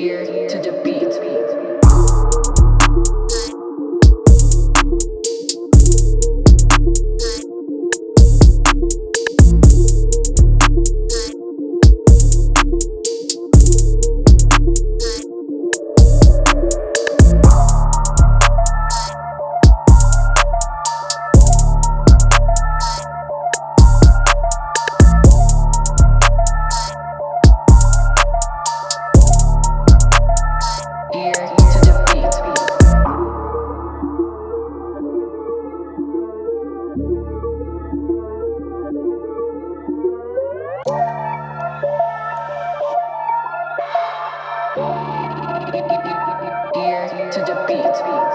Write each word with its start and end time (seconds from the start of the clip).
here 0.00 0.24
to 0.48 0.59
beat. 47.70 48.29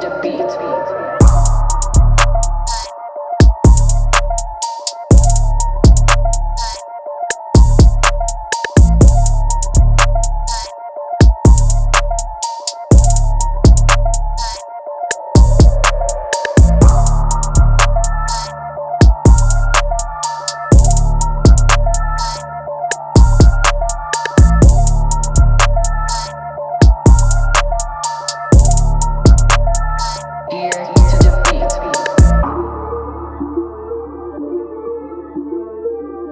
to 0.00 0.08
the 0.08 0.20
beat. 0.22 1.11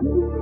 you. 0.02 0.39